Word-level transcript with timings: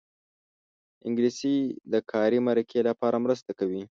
انګلیسي 1.07 1.55
د 1.93 1.93
کاري 2.11 2.39
مرکې 2.47 2.79
لپاره 2.89 3.17
مرسته 3.25 3.51
کوي 3.59 3.81